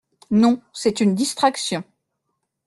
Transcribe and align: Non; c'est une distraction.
Non; 0.31 0.59
c'est 0.73 0.99
une 0.99 1.13
distraction. 1.13 1.83